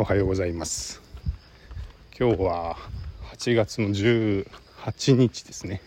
[0.00, 1.02] おはようございます。
[2.16, 2.76] 今日は
[3.32, 4.46] 8月の18
[5.16, 5.82] 日ですね。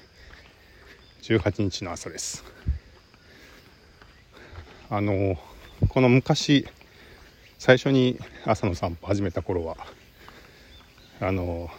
[1.21, 2.43] 18日の朝です。
[4.89, 5.37] あの
[5.87, 6.67] この昔
[7.57, 9.77] 最初に朝の散歩始めた頃は
[11.21, 11.69] あの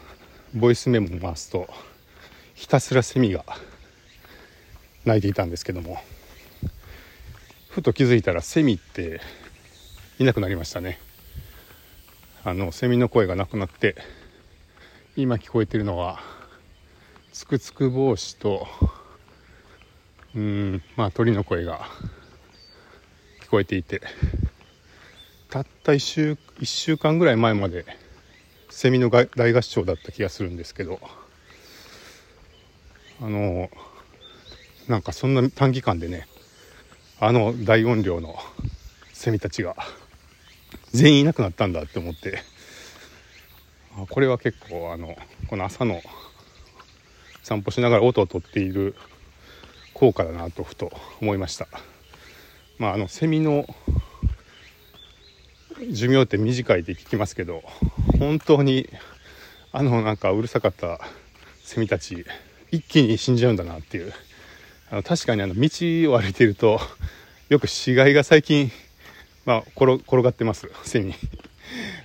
[0.54, 1.68] ボイスメモを回すと
[2.54, 3.44] ひたすらセミが
[5.04, 5.98] 鳴いていたんですけども
[7.68, 9.21] ふと気づいたらセミって
[10.18, 11.11] いなくなりましたね。
[12.44, 13.94] あのセミの声がなくなって
[15.14, 16.18] 今聞こえてるのは
[17.32, 18.66] つくつく帽子と
[20.34, 21.86] うーんまあ鳥の声が
[23.42, 24.00] 聞こえていて
[25.50, 27.84] たった1週 ,1 週間ぐらい前まで
[28.70, 30.98] セミの大合唱だった気がするんですけど
[33.20, 33.70] あの
[34.88, 36.27] なんかそんな短期間でね
[37.20, 38.34] あの大音量の
[39.12, 39.77] セミたちが
[40.92, 42.42] 全員いなくなったんだって思って。
[44.08, 45.16] これは結構あの
[45.48, 46.00] この朝の
[47.42, 48.94] 散歩しながら音をとっている
[49.92, 50.90] 効果だなとふと
[51.20, 51.68] 思いました。
[52.78, 53.66] まああのセミの
[55.90, 57.62] 寿命って短いって聞きますけど
[58.18, 58.88] 本当に
[59.72, 61.00] あのなんかうるさかった
[61.62, 62.24] セミたち
[62.70, 64.12] 一気に死んじゃうんだなっていう。
[64.90, 65.68] あの確かにあの道
[66.12, 66.78] を歩いていると
[67.48, 68.70] よく死骸が最近
[69.44, 70.70] まあ、転がってます。
[70.84, 71.14] 背に。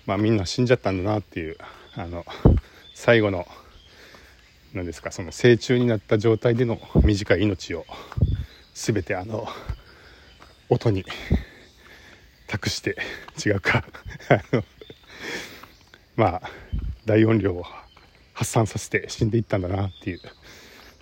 [0.05, 1.57] まあみんな死んじゃったんだなっていう
[1.95, 2.25] あの
[2.93, 3.47] 最後の
[4.73, 7.85] 何ですかその成虫になった状態での短い命を
[8.73, 9.47] 全てあの
[10.69, 11.03] 音に
[12.47, 12.97] 託して
[13.45, 13.83] 違うか。
[14.29, 14.63] あの
[16.15, 16.49] まあ
[17.05, 17.65] 大音量を
[18.33, 20.19] 発散させて死んでいったんだなっていう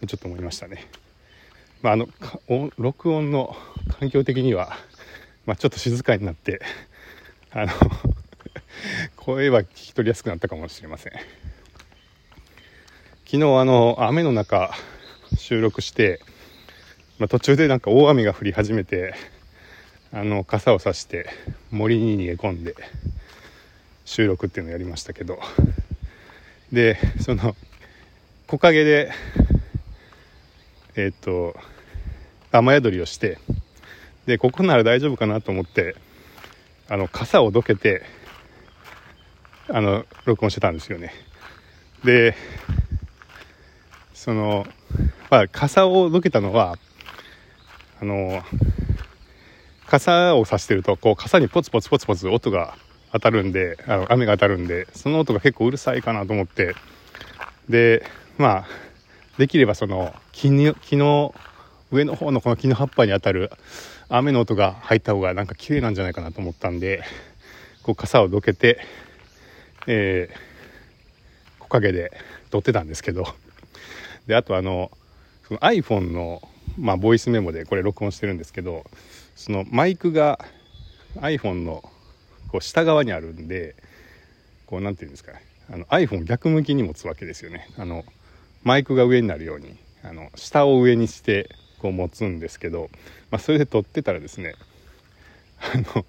[0.07, 0.87] ちょっと思いましたね。
[1.81, 2.07] まあ、あの
[2.77, 3.55] 録音の
[3.99, 4.77] 環境的には
[5.45, 6.61] まあ、ちょっと静かになって
[7.51, 7.73] あの
[9.15, 11.13] 声は聞き取りやすくなったかもしれません。
[13.25, 14.71] 昨日あの雨の中
[15.37, 16.19] 収録して、
[17.17, 19.15] まあ、途中でなんか大雨が降り始めて
[20.11, 21.29] あの傘を差して
[21.71, 22.75] 森に逃げ込んで
[24.05, 25.39] 収録っていうのをやりましたけど。
[26.71, 27.55] でその
[28.47, 29.11] 木陰で
[30.95, 31.55] えっ、と
[32.51, 33.37] 雨宿りをして
[34.25, 35.95] でここなら大丈夫かなと思って
[36.89, 38.03] あの傘をどけて
[39.69, 41.13] あの録音してたんですよね。
[42.03, 42.35] で
[44.13, 44.65] その
[45.29, 46.77] まあ傘をどけたのは
[48.01, 48.43] あの
[49.87, 52.77] 傘を差してるとこう傘にポツポツポツポツ音が
[53.11, 56.75] 当たるんであの雨が当たるんでその音が結構うるさいかなと思って。
[57.69, 58.05] で
[58.37, 58.65] まあ
[59.37, 61.33] できればその木の木の
[61.91, 63.51] 上の方のこの木の葉っぱに当たる
[64.09, 67.03] 雨の音が入った方がなんか綺麗なんじゃないかなと思ったんで
[67.83, 68.79] こう傘をどけて、
[69.87, 72.11] えー、木陰で
[72.51, 73.25] 撮ってたんですけど
[74.27, 74.91] であとあの
[75.47, 76.41] その iPhone の、
[76.77, 78.83] まあ、ボイスメモでこれ録音してるんですけど
[79.35, 80.39] そのマイクが
[81.17, 81.83] iPhone の
[82.51, 83.75] こう下側にあるんで
[84.65, 85.33] こう何て言うんですか
[85.71, 87.67] あの iPhone 逆向きに持つわけですよね。
[87.77, 88.03] あの
[88.63, 91.49] マイクが上になるようにあの下を上にして
[91.79, 92.89] こう持つんですけど、
[93.35, 94.55] まあ、それで撮ってたらですね
[95.59, 96.05] あの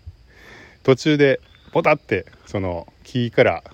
[0.85, 1.41] 途中で
[1.73, 3.65] ポタってその木から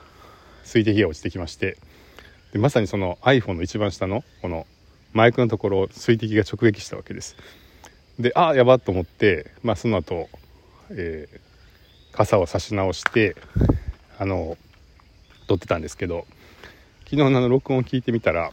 [0.65, 1.77] 水滴が落ちてきまして
[2.55, 4.67] でまさにその iPhone の一番下のこの
[5.13, 7.37] マイクのところを水滴が直撃したわけです。
[8.19, 10.31] でああやばっと思って、まあ、その後、
[10.89, 13.37] えー、傘を差し直して
[14.19, 14.57] あの
[15.47, 16.27] 撮ってたんですけど
[17.05, 18.51] 昨日の録音を聞いてみたら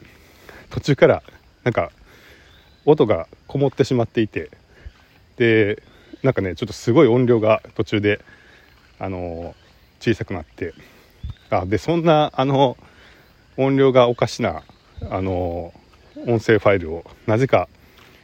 [0.70, 1.24] 途中から
[1.64, 1.90] なんか
[2.86, 4.52] 音がこもってしまっていて
[5.40, 5.82] で
[6.22, 8.20] なんかねちょっとすごい音量が途中で
[9.00, 9.56] あの
[10.02, 10.74] 小さくなって
[11.50, 12.78] あでそんなあの
[13.58, 14.64] 音量がおかしな
[15.10, 15.74] あの
[16.28, 17.70] 音声ファイルをなぜか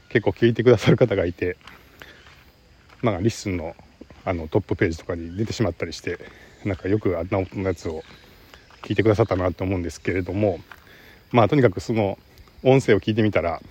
[0.09, 1.57] 結構聞いてくださる方がいて
[3.01, 3.75] まあ LISTEN の
[4.25, 6.17] あのトップページとかに出てしまったりして
[6.65, 8.03] なんかよくあんな音のやつを
[8.81, 10.59] 聞いてくださったなと思うんですけれども
[11.31, 12.17] まあとにかくその
[12.63, 13.61] 音声を聞いてみたら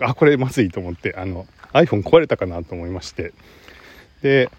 [0.00, 3.32] あこれまずいと思ってあの iPhone 壊れたかなと思いまして。
[4.22, 4.50] で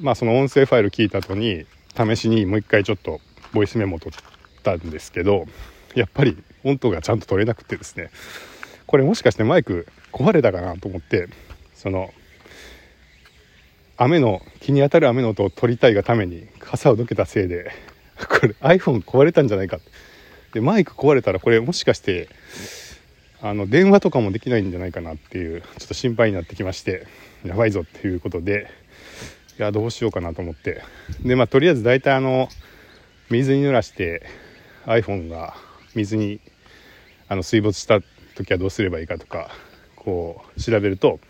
[0.00, 1.66] まあその音声ファイル聞いた後に
[1.96, 3.20] 試しにもう一回ちょっと
[3.52, 5.46] ボイスメモを取ったんですけど
[5.94, 8.10] やっぱり音頭がちゃんと取れなくてですね。
[8.86, 11.28] これもしかしてマイク壊れたかなと思って
[11.74, 12.10] その
[13.96, 17.72] 雨の日に当たる雨の音を取りたいがために傘をどけたせいで
[18.28, 19.78] これ iPhone 壊れたんじゃないか。
[20.52, 22.28] でマイク壊れたらこれもしかして
[23.48, 27.06] あの電話とかもできないんじゃないかなっていうちょっと心配になってきまして
[27.44, 28.68] やばいぞっていうことで
[29.58, 30.82] いやどうしようかなと思って。
[31.22, 32.48] でまあとりあえず大体あの
[33.30, 34.26] 水に濡らして
[34.84, 35.54] iPhone が
[35.94, 36.40] 水に
[37.28, 38.00] あの水没した
[38.34, 39.50] 時はどうすればいいかとか
[39.96, 41.20] こう調べると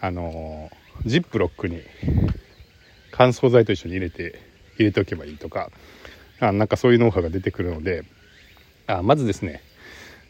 [0.00, 0.70] あの
[1.06, 1.80] ジップロックに
[3.10, 4.40] 乾燥剤と一緒に入れて
[4.76, 5.70] 入れておけばいいとか
[6.40, 8.04] あなんかそういうノウハウが出てくるので
[8.86, 9.62] あまずですね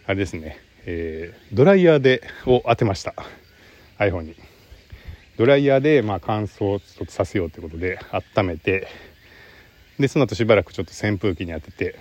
[0.05, 3.15] あれですね、えー、ドライヤーでを当てました。
[3.99, 4.35] iPhone に。
[5.37, 7.99] ドライヤーでまあ乾燥させようということで
[8.37, 8.87] 温めて
[9.99, 11.99] でその後しばらくちょっと扇風機に当てて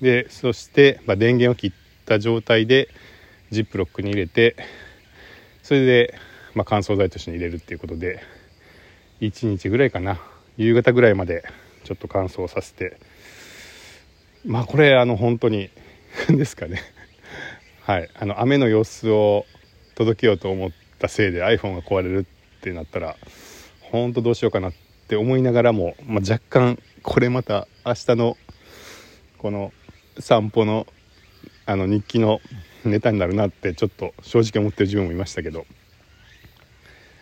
[0.00, 1.72] でそして、まあ、電源を切っ
[2.06, 2.88] た状態で
[3.50, 4.56] ジップロックに入れて
[5.62, 6.14] それで、
[6.54, 8.22] まあ、乾燥剤として入れるっていうことで
[9.20, 10.20] 1日ぐらいかな。
[10.56, 11.44] 夕方ぐらいまで
[11.84, 12.98] ちょっと乾燥させて。
[14.44, 15.70] まあこれあの本当に
[16.28, 16.82] ですかね。
[17.86, 18.08] はい。
[18.14, 19.44] あの雨の様子を
[19.94, 23.14] 届けようと思ったせいで iPhone が壊れるってなったら
[23.82, 24.72] 本当どうしようかなっ
[25.06, 28.38] て思いながらも、まあ、若干これまた明日の
[29.36, 29.70] この
[30.18, 30.86] 散歩の
[31.66, 32.40] あの日記の
[32.86, 35.66] ネタになるなってちょっと正直思ってる自分もいましたけど。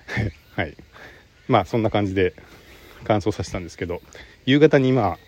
[0.54, 0.76] はい。
[1.48, 2.34] まあそんな感じで
[3.02, 4.00] 乾燥させたんですけど
[4.46, 5.18] 夕方にまあ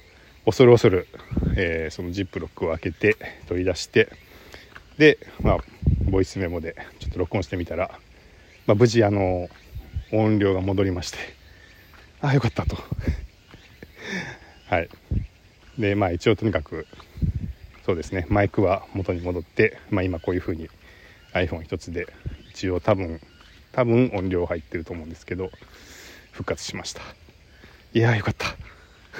[0.44, 1.08] 恐る恐る、
[1.56, 3.16] えー、そのジップロックを開けて
[3.48, 4.12] 取り出して
[4.98, 5.58] でまあ
[6.10, 7.90] ボイスメモでちょっと録音してみたら、
[8.66, 9.48] まあ、無事あの
[10.12, 11.18] 音量が戻りまして
[12.20, 12.76] ああよかったと。
[14.68, 14.88] はい。
[15.78, 16.86] でまあ一応とにかく
[17.84, 20.70] そうですねマイクは元に戻って、まあ、今こういう風に
[21.34, 22.06] iPhone 一つで
[22.50, 23.20] 一応多分
[23.72, 25.50] 多分音量入ってると思うんですけど
[26.30, 27.02] 復活しました。
[27.92, 28.56] いやーよかった。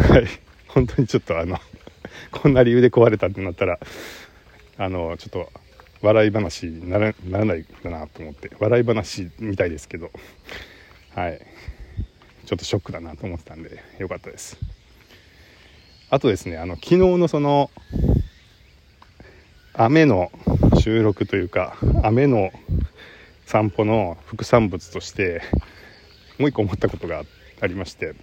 [0.02, 0.26] はい。
[0.68, 1.60] 本当にちょっとあの
[2.30, 3.78] こんな理由で壊れたってなったら
[4.76, 5.52] あのちょっと
[6.04, 10.10] 笑い話にならならないかなと思って笑い話みたいですけど。
[11.14, 11.40] はい。
[12.44, 14.58] ちょっとショックだなと思ってたんでよかったです。
[16.10, 17.70] あとですねあの昨日のその
[19.72, 20.30] 雨の
[20.78, 22.52] 収録というか雨の
[23.46, 25.40] 散歩の副産物として
[26.38, 27.22] もう一個思ったことが
[27.60, 28.14] ありまして。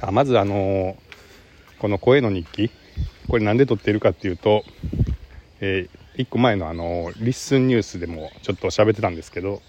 [0.00, 0.96] あまずあの
[1.78, 2.70] この声の日記。
[3.28, 4.64] これ何で撮っているかっていうと、
[5.60, 9.62] えー、1個前のあのリッスンニュースでもちょっと喋ってたんですけど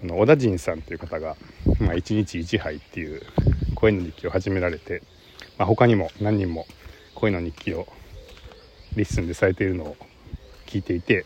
[0.00, 1.36] その小田陣さんという方が、
[1.80, 3.22] まあ、1日1杯っていう
[3.74, 5.02] 声の日記を始められて、
[5.58, 6.66] まあ、他にも何人も
[7.14, 7.86] 声の日記を
[8.96, 9.96] LISTEN でされているのを
[10.66, 11.24] 聞いていて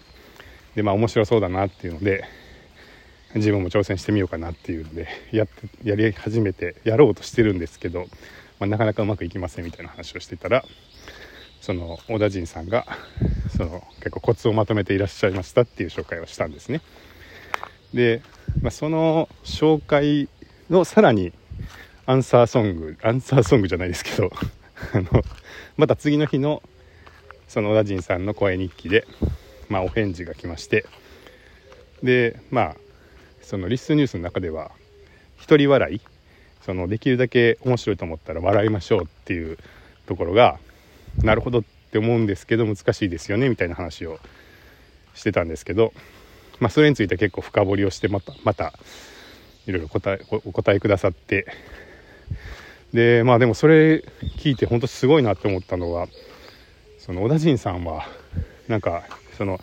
[0.74, 2.24] でまあ面白そうだなっていうので
[3.34, 8.06] 自分も挑戦してみようかなっていうのでやってやり始めてやろうとしてるんですけど、
[8.60, 10.64] まあ、なかなかうまくいきませんみたいな話をしてたら
[11.60, 12.86] その小田陣さんが
[13.56, 16.80] その結構コツをまとめていらっしゃいましたっていう紹介をしたんですね。
[17.92, 18.22] で、
[18.60, 20.28] まあ、その紹介
[20.68, 21.32] のさらに
[22.06, 24.30] アンサーソングアンサーソングじゃないですけど
[24.92, 25.22] あの
[25.76, 26.62] また次の日の
[27.48, 29.06] その小田陣さんの声日記で、
[29.68, 30.84] まあ、お返事が来まして
[32.02, 32.76] でまあ
[33.42, 34.72] そのリスニュースの中では
[35.38, 36.00] 一人笑い
[36.62, 39.58] そのできるだけ面白いと思ったら笑いましょうっていう
[40.06, 40.58] ところが
[41.22, 41.62] なるほど
[41.94, 44.18] って思うんですけど難しいですよねみたいな話を
[45.14, 45.92] してたんですけど、
[46.58, 48.72] まあ、それについて結構深掘りをしてまたまた
[49.66, 51.46] いろいろ答えお答えくださって
[52.92, 54.04] でまあでもそれ
[54.38, 56.08] 聞いて本当すごいなって思ったのは
[56.98, 58.08] その小田陣さんは
[58.66, 59.04] なんか
[59.38, 59.60] その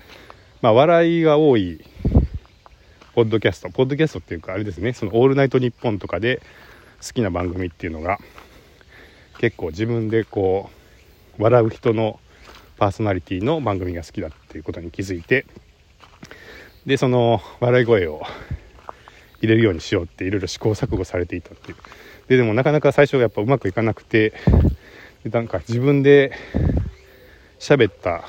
[0.61, 1.83] まあ笑いが多い
[3.13, 6.41] ポッドキャストポッドキャストっていうかあれですねその「オールナイトニッポン」とかで
[7.05, 8.19] 好きな番組っていうのが
[9.39, 10.80] 結構自分でこう
[11.41, 12.19] 笑う人の
[12.77, 15.45] パーソナリティの番組が好きだっていうことに気づいて
[16.85, 18.21] でその笑い声を
[19.41, 21.77] 入れるようにしようっていろいろ試行錯誤されていたっていう。
[22.27, 24.33] ででもなかなか最初やっぱうまくいかなくて
[25.23, 26.31] でなんか自分で
[27.59, 28.23] 喋った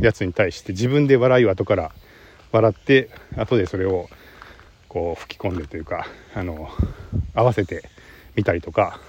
[0.00, 1.92] やつに対して自分で笑いを後から
[2.52, 4.08] 笑って後でそれを
[4.88, 6.68] こう吹き込んでというかあの
[7.34, 7.88] 合わせて
[8.36, 9.00] みたりとか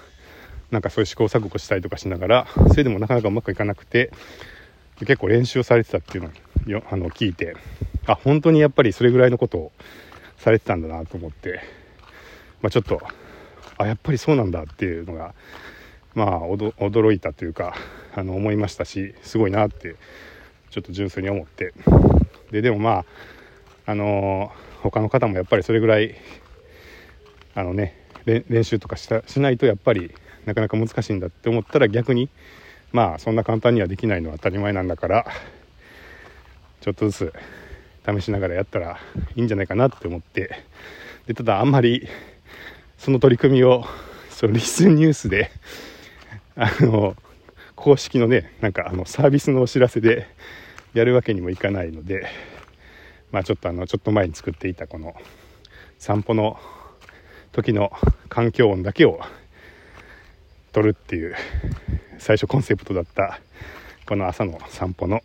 [0.71, 4.11] なんかそういう試行錯誤したりとかしながらそれでもなかなかうまくいかなくて
[4.99, 6.31] 結構練習されてたっていう
[6.67, 7.55] のをあの聞いて
[8.07, 9.71] あ本当にやっぱりそれぐらいのことを
[10.37, 11.61] されてたんだなと思って、
[12.61, 13.01] まあ、ちょっと
[13.77, 15.33] あやっぱりそうなんだっていうのが
[16.15, 17.75] まあ驚いたというか
[18.15, 19.95] あの思いましたしすごいなって
[20.69, 21.73] ちょっと純粋に思って。
[22.51, 23.05] ででもま
[23.85, 26.15] ああのー、他の方もやっぱりそれぐらい
[27.55, 30.13] あのね練習とかしたしないとやっぱり
[30.45, 32.29] なかなか難しいんだって思ったら逆に
[32.91, 35.25] まあそんな簡単にはできないのは当たり前なんだから
[36.81, 37.33] ちょっとずつ
[38.05, 38.97] 試しながらやったら
[39.35, 40.63] いいんじゃないかなって思って
[41.27, 42.07] でただあんまり
[42.97, 43.85] その取り組みを
[44.29, 45.51] そのリスニュースで
[46.55, 47.15] あの
[47.75, 50.27] 公式のねなんかあのサービスのお知らせで
[50.93, 52.27] やるわけにもいかないので
[53.31, 55.13] まあちょっとあのちょっと前に作っていたこの
[55.99, 56.59] 散歩の
[57.51, 57.91] 時の
[58.29, 59.19] 環境音だけを
[60.71, 61.35] 撮るっていう
[62.17, 63.39] 最初コンセプトだった
[64.07, 65.21] この朝の散歩の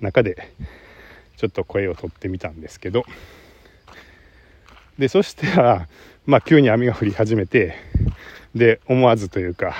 [0.00, 0.52] 中で
[1.36, 3.04] ちょっと声をとってみたんですけど。
[4.98, 5.88] でそしたら
[6.26, 7.76] まあ急に雨が降り始めて
[8.54, 9.76] で思わずというか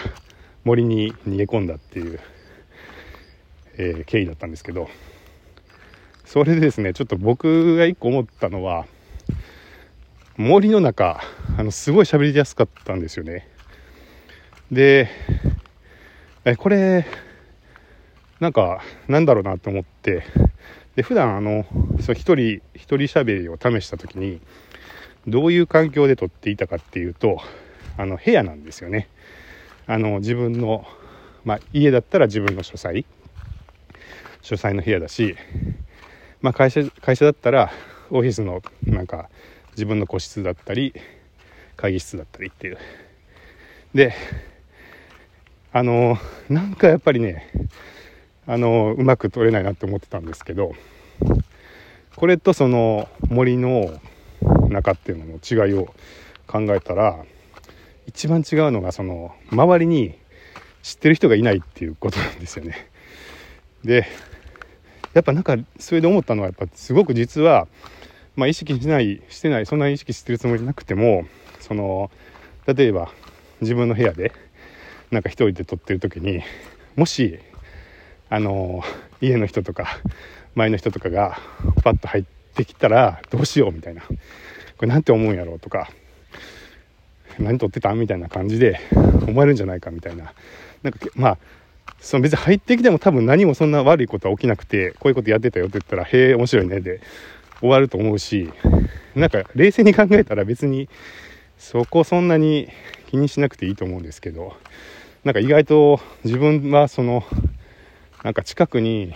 [0.63, 2.21] 森に逃げ込んだっていう、
[3.77, 4.89] えー、経緯だったんですけど。
[6.29, 8.85] それでですねちょっと僕が一個思ったのは
[10.37, 11.23] 森の中
[11.57, 13.49] あのすごい喋りやすかったんですよね。
[14.71, 15.09] で
[16.45, 17.07] えこれ
[18.41, 20.25] なんかなんだろうなと思って
[20.97, 21.65] で普段あの
[22.01, 24.41] そ一人一人喋りを試した時に
[25.27, 27.41] どういう環境で撮っていたかっていうと
[27.97, 29.09] あの部屋なんですよね。
[29.87, 30.85] あの自分の、
[31.45, 33.05] まあ、家だったら自分の書斎。
[34.43, 35.35] 書斎の部屋だし、
[36.41, 37.71] まあ、会社会社だったら
[38.11, 39.29] オフィスのなんか
[39.73, 40.95] 自分の個室だったり
[41.77, 42.79] 会議室だったりっていう。
[43.95, 44.15] で
[45.73, 47.51] あのなんかやっぱりね
[48.47, 50.73] あのうまく撮れないなって思ってたんですけど
[52.17, 54.01] これとその森の
[54.69, 55.95] 中っていうのの違いを
[56.47, 57.25] 考えたら
[58.07, 60.15] 一番違うのがその周りに
[60.83, 62.89] 知ってる人がいないっていうことなんですよね。
[63.85, 64.07] で
[65.13, 67.69] やっぱなんかそれで思ったのはやっぱすごく実は、
[68.37, 71.25] まあ、意識しないしてないそんなに意識してるつもりなくても
[71.61, 72.11] その
[72.67, 73.13] 例えば
[73.61, 74.33] 自分の部屋で
[75.11, 76.43] なんか一人で撮ってる時に
[76.97, 77.39] もし
[78.31, 78.83] あの
[79.21, 79.87] 家の人とか
[80.55, 81.39] 前の人とかが
[81.83, 82.25] パッと入っ
[82.55, 84.03] てきたらどうしようみたいな。
[84.03, 85.91] これなんて思うんやろうとか
[87.39, 88.81] 何撮ってたみたいな感じで
[89.27, 90.33] 思えるんじゃないかみたいな。
[90.83, 91.39] なんかまあ
[92.01, 97.01] その別に入ってきても多分何もそんな悪いことは起きなくてこういうことやってたよって言ったらへえ面白いねで
[97.61, 98.51] 終わると思うし
[99.17, 100.89] なんか冷静に考えたら別に
[101.59, 102.69] そこそんなに
[103.11, 104.55] 気にしなくていいと思うんですけど
[105.25, 107.25] なんか意外と自分はその
[108.23, 109.15] なんか近くに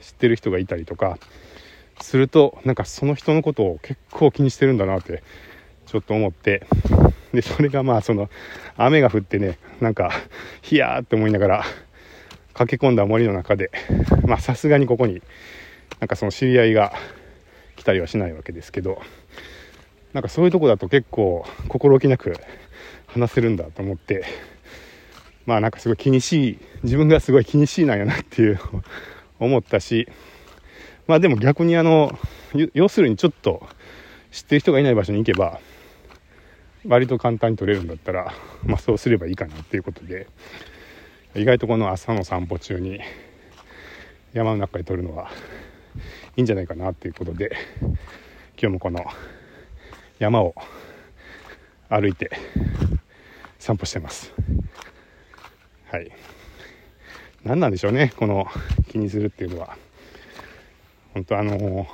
[0.00, 1.18] 知ってる人がいたりとか
[2.00, 5.22] するとなんかその人のことを結構気にしてるんだなって
[5.86, 6.66] ちょっと思って。
[7.32, 8.28] で、それがまあその
[8.76, 10.10] 雨が降ってね、なんか、
[10.62, 11.64] ヒヤーって思いながら
[12.54, 13.70] 駆け込んだ森の中で、
[14.26, 15.22] まあさすがにここに
[16.00, 16.92] なんかその知り合いが
[17.76, 19.00] 来たりはしないわけですけど、
[20.12, 22.34] なんかそういうとこだと結構心置きなく
[23.06, 24.24] 話せるんだと思って、
[25.48, 28.60] まあなんかすごい気にしい、自分がすごい気にしいなんやなっていう
[29.40, 30.06] 思ったし、
[31.06, 32.18] まあでも逆にあの、
[32.74, 33.66] 要するにちょっと
[34.30, 35.58] 知ってる人がいない場所に行けば、
[36.86, 38.34] 割と簡単に取れるんだったら、
[38.66, 40.26] まあ、そうすればいいかなっていうことで
[41.34, 43.00] 意外とこの朝の散歩中に
[44.34, 45.30] 山の中で撮るのは
[46.36, 47.56] いいんじゃないかなっていうことで
[48.60, 49.04] 今日もこの
[50.18, 50.54] 山を
[51.88, 52.30] 歩いて
[53.58, 54.32] 散歩してます。
[55.90, 56.10] はい。
[57.44, 58.46] 何なんでしょうねこの
[58.88, 59.78] 気にするっていうのは。
[61.14, 61.86] 本当あの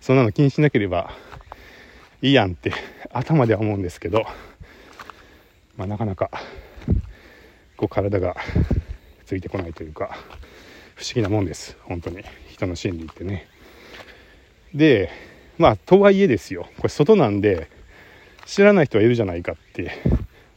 [0.00, 1.10] そんなの気にしなければ
[2.22, 2.72] いいやんって
[3.12, 4.24] 頭では思うんですけど、
[5.76, 6.30] まあ、なかなか
[7.76, 8.34] こう体が
[9.26, 10.16] ついてこないというか
[10.94, 11.76] 不思議なもんです。
[11.82, 12.24] 本当に。
[12.48, 13.46] 人の心理ってね。
[14.74, 15.10] で
[15.58, 16.66] まあとはいえですよ。
[16.78, 17.68] これ外なんで
[18.46, 19.92] 知らない人はいるじゃないかって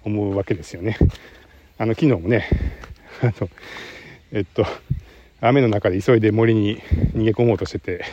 [0.05, 0.97] 思うわけですよね。
[1.79, 2.49] あの昨日もね
[3.21, 3.49] あの
[4.31, 4.65] えっと
[5.41, 6.81] 雨の中で急いで森に
[7.13, 8.03] 逃げ込もうとしてて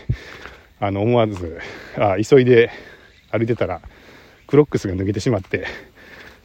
[0.80, 1.60] あの思わず
[1.96, 2.70] あ急いで
[3.30, 3.80] 歩いてたら
[4.46, 5.66] クロックスが抜けてしまって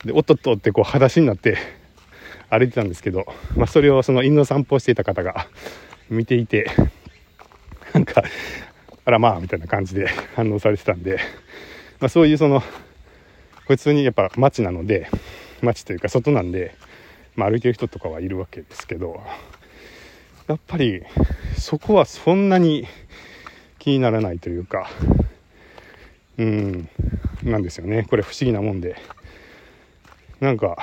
[0.06, 1.58] でおっとっとってこう裸足になって
[2.50, 3.26] 歩いてたんですけど、
[3.58, 5.48] まあ、それをその犬の散歩をしていた方が
[6.10, 6.72] 見ていて
[7.94, 8.24] なんか
[9.04, 11.20] あらまあみたいな感じで反応されてたんで、
[12.00, 12.64] まあ、そういうその
[13.68, 15.10] 普通にやっぱ街なので
[15.62, 16.76] 街というか外なんで、
[17.40, 19.22] まあ、歩いてる人とかはいるわけですけど
[20.48, 21.04] やっぱり
[21.58, 22.86] そこはそんなに
[23.78, 24.90] 気にならないというか
[26.38, 26.90] うん
[27.44, 28.06] なんですよね。
[28.10, 28.98] これ不思議なもんで。
[30.42, 30.78] なんか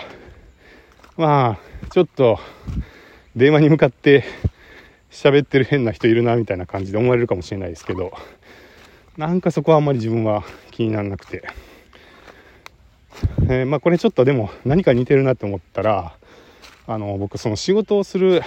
[1.16, 2.38] まあちょっと
[3.34, 4.24] 電話に向かって
[5.10, 8.12] 喋ってる変な人いるなみたいな感じで思われるかもしれないですけど
[9.16, 11.42] なんかそこはあんまり自分は気にならなくて、
[13.48, 16.14] えー、まあこれちょっとでも何か似てるなって思ったら
[16.88, 18.42] あの僕その仕事をする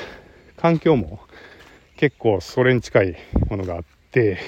[0.55, 1.19] 環境も
[1.98, 3.17] 結構それに近い
[3.50, 4.39] ものがあって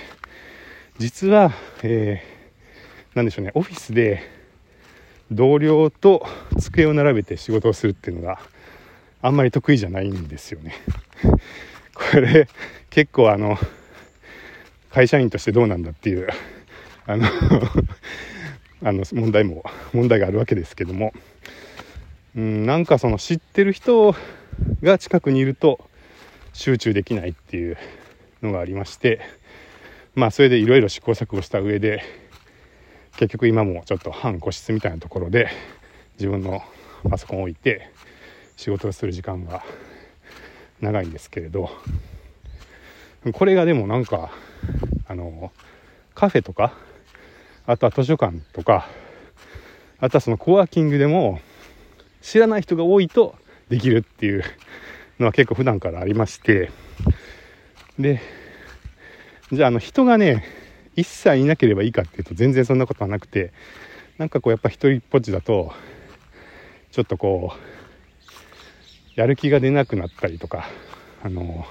[0.98, 1.52] 実は、
[1.84, 2.22] え
[3.16, 4.22] なんでしょうね、オフィスで
[5.32, 6.26] 同僚と
[6.60, 8.40] 机を並べて仕事をするっていうのが、
[9.22, 10.76] あんまり得意じゃないんですよね。
[11.94, 12.48] これ
[12.90, 13.58] 結構あの
[14.92, 16.28] 会社員としてどうなんだっていう
[17.06, 17.26] あの
[18.84, 21.14] あの問題も問題があるわけですけども
[22.36, 24.16] うんなんかその知ってる人
[24.82, 25.80] が近くにいると
[26.54, 27.78] 集中できないっていう
[28.42, 29.20] のがありまして
[30.16, 32.04] まあそれでいろいろ試行錯誤した上で
[33.18, 35.50] 結局今もちょっと半個室みたいなところで
[36.18, 36.62] 自分の
[37.10, 37.90] パソコンを置いて
[38.56, 39.64] 仕事をする時間が
[40.80, 41.70] 長いんですけれど
[43.34, 44.32] これがでもなんか
[45.08, 45.52] あの
[46.16, 46.74] カフェとか
[47.66, 48.88] あとは図書館とか
[50.00, 51.40] あとはそのコワーキングでも
[52.22, 53.36] 知らない人が多いと
[53.70, 54.44] できるっていう
[55.20, 56.72] のは結構普段からありまして。
[58.00, 58.22] で
[59.52, 60.46] じゃああの人がね
[60.96, 63.52] 一切いなければいいかっていうと全然そんなことはなくて
[64.18, 65.74] なんかこうやっぱ一人っぽっちだと
[66.92, 67.54] ちょっとこ
[69.18, 70.70] うやる気が出なくなったりとか
[71.22, 71.66] あの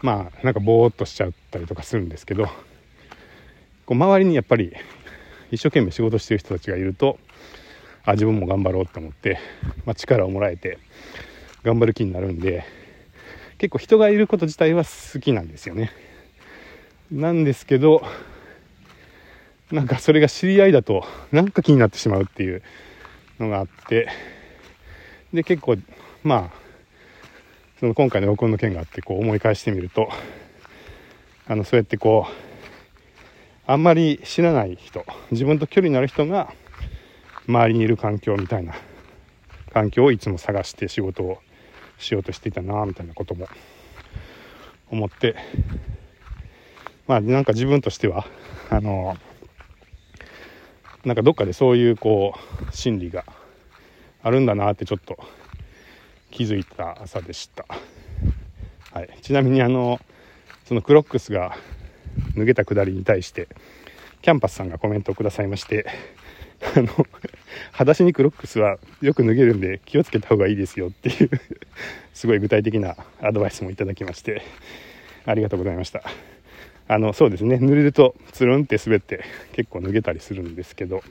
[0.00, 2.52] まあなんかぼーっとしちゃったりとかするんですけどこ
[3.90, 4.72] う周りにやっぱり
[5.50, 7.18] 一生懸命仕事してる人たちがいると
[8.06, 9.38] あ自分も頑張ろうと思って、
[9.84, 10.78] まあ、力をもらえて
[11.64, 12.64] 頑張る気になるんで
[13.58, 15.90] 結構人がいること自体は好きなんですよね。
[17.10, 18.02] なんですけど
[19.70, 22.62] なんかそれが知り合いだとなんか気になってしまうっていう
[23.38, 24.08] のがあって
[25.32, 25.76] で結構
[26.22, 26.66] まあ
[27.80, 30.08] その今回の録音の件があってこう思い返してみると
[31.46, 32.32] あのそうやってこう
[33.66, 36.52] あんまり知らない人自分と距離のある人が
[37.48, 38.74] 周りにいる環境みたいな
[39.72, 41.38] 環境をいつも探して仕事を
[41.98, 43.48] しようとしていたなみたいなことも
[44.90, 45.36] 思って。
[47.06, 48.26] まあなんか自分としては
[48.68, 49.16] あの
[51.04, 53.24] なんかどっかでそういうこう心理が
[54.22, 55.16] あるんだなってちょっと
[56.32, 57.64] 気づいた朝でした、
[58.92, 60.00] はい、ちなみにあの
[60.64, 61.56] そのクロックスが
[62.36, 63.48] 脱げたくだりに対して
[64.20, 65.86] キャンパスさんがコメントをくださいまして
[66.62, 66.88] あの
[67.72, 71.30] 裸足にクロックスはよく脱げるんで気をつけた方がいいですよっていう
[72.14, 74.42] すごい具体的なアドバイスもいただきまして
[75.26, 76.02] ありがとうございました。
[76.88, 77.56] あのそうですね。
[77.56, 81.02] 濡れるとつるんって滑って結構脱げたりするんですけど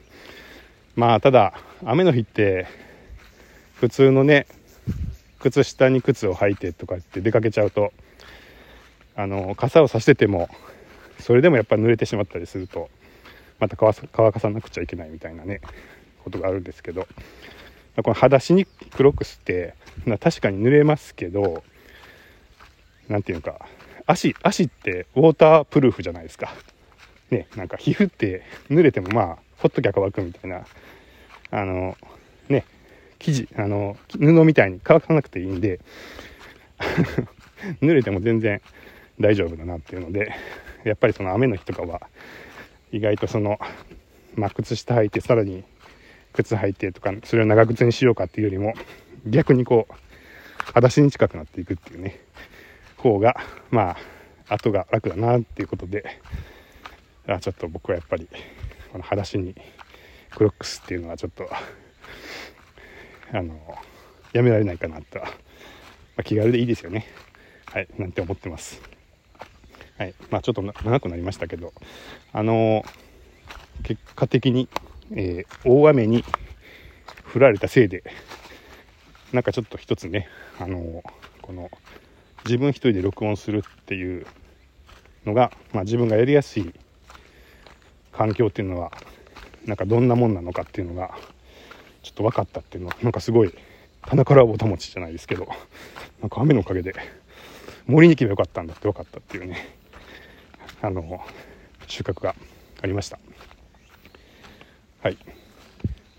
[0.95, 1.53] まあただ
[1.84, 2.67] 雨の日って
[3.75, 4.47] 普通のね
[5.39, 7.91] 靴下に靴を履いてとかって出かけちゃうと
[9.17, 10.49] あの傘をさしてても
[11.19, 12.89] それでもやっぱ濡れてしまったりすると
[13.59, 15.61] また乾かさなくちゃいけないみたいなね
[16.23, 17.07] ことがあるんですけど
[18.03, 19.75] この裸足にクロックスって
[20.19, 21.63] 確かに濡れますけど
[23.07, 23.65] 何て言うか
[24.05, 26.53] 足足ってウォータープルーフじゃないですか。
[27.31, 30.65] ねなんか皮膚って濡れてもまあほっときゃ乾くみたいな
[31.51, 31.97] あの
[32.49, 32.65] ね
[33.19, 35.79] 生地あの布みたいに乾かなくていいんで
[37.81, 38.61] 濡れても全然
[39.19, 40.33] 大丈夫だなっていうので
[40.83, 42.01] やっぱりその雨の日とかは
[42.95, 43.60] 意外とその、
[44.36, 45.65] まあ、靴下履いてさらに
[46.31, 48.73] 靴履いてとかそれを長靴にしようかっていうよりも
[49.25, 49.93] 逆にこう
[50.67, 52.21] 裸足に近くなっていくっていうね
[52.95, 53.36] 方が
[53.69, 53.97] ま
[54.47, 56.21] あ後が楽だなっていうことで
[57.27, 58.29] あちょっと僕はやっぱり
[58.93, 59.55] この裸足に
[60.34, 61.49] クロックスっていうのはちょっと
[63.34, 63.60] あの
[64.31, 65.25] やめられないかなと、ま
[66.17, 67.08] あ、気軽でいいですよね。
[67.65, 68.94] はいなんて思ってます。
[69.97, 70.13] はい。
[70.29, 71.73] まあちょっと長くなりましたけど。
[72.34, 72.84] あの
[73.84, 74.67] 結果的に、
[75.12, 76.23] えー、大雨に
[77.34, 78.03] 降られたせいで
[79.31, 80.27] なんかちょっと一つね
[80.60, 81.03] あの
[81.41, 81.69] この
[82.45, 84.25] 自分一人で録音するっていう
[85.25, 86.73] のが、まあ、自分がやりやすい
[88.12, 88.91] 環境っていうのは
[89.65, 91.12] なんかどんなもんなのかっていうのが
[92.03, 93.53] ちょっと分かったっていうのはなんかすごい
[94.03, 95.47] 棚からぼたもちじゃないですけど
[96.21, 96.93] なんか雨のおかげで
[97.88, 99.85] 森に行けばよかったんだって分かったっていうね。
[100.81, 101.19] あの
[101.88, 102.35] 収穫が
[102.81, 103.19] ありました。
[105.01, 105.17] はい。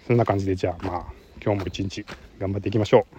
[0.06, 1.04] そんな感じでじゃあまあ
[1.44, 2.04] 今日も一日
[2.38, 3.16] 頑張っていきましょう。